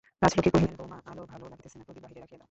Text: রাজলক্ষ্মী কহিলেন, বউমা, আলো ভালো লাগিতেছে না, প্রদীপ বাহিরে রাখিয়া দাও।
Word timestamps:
রাজলক্ষ্মী 0.23 0.51
কহিলেন, 0.53 0.75
বউমা, 0.79 0.97
আলো 1.11 1.23
ভালো 1.33 1.45
লাগিতেছে 1.51 1.75
না, 1.77 1.83
প্রদীপ 1.87 2.03
বাহিরে 2.03 2.19
রাখিয়া 2.21 2.37
দাও। 2.37 2.39